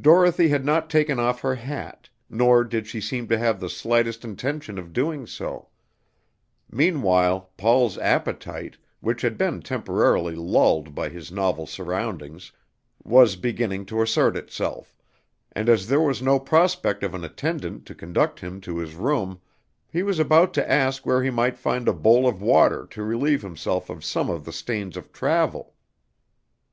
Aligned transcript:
Dorothy 0.00 0.48
had 0.48 0.64
not 0.64 0.90
taken 0.90 1.20
off 1.20 1.42
her 1.42 1.54
hat, 1.54 2.08
nor 2.28 2.64
did 2.64 2.88
she 2.88 3.00
seem 3.00 3.28
to 3.28 3.38
have 3.38 3.60
the 3.60 3.68
slightest 3.70 4.24
intention 4.24 4.78
of 4.78 4.92
doing 4.92 5.28
so; 5.28 5.68
meanwhile 6.68 7.52
Paul's 7.56 7.96
appetite, 7.98 8.78
which 8.98 9.22
had 9.22 9.38
been 9.38 9.62
temporarily 9.62 10.34
lulled 10.34 10.92
by 10.92 11.08
his 11.08 11.30
novel 11.30 11.68
surroundings, 11.68 12.50
was 13.04 13.36
beginning 13.36 13.86
to 13.86 14.02
assert 14.02 14.36
itself, 14.36 14.92
and 15.52 15.68
as 15.68 15.86
there 15.86 16.00
was 16.00 16.20
no 16.20 16.40
prospect 16.40 17.04
of 17.04 17.14
an 17.14 17.22
attendant 17.22 17.86
to 17.86 17.94
conduct 17.94 18.40
him 18.40 18.60
to 18.62 18.78
his 18.78 18.96
room, 18.96 19.40
he 19.86 20.02
was 20.02 20.18
about 20.18 20.52
to 20.54 20.68
ask 20.68 21.06
where 21.06 21.22
he 21.22 21.30
might 21.30 21.56
find 21.56 21.86
a 21.86 21.92
bowl 21.92 22.26
of 22.26 22.42
water 22.42 22.88
to 22.90 23.04
relieve 23.04 23.42
himself 23.42 23.88
of 23.88 24.04
some 24.04 24.28
of 24.28 24.46
the 24.46 24.52
stains 24.52 24.96
of 24.96 25.12
travel. 25.12 25.74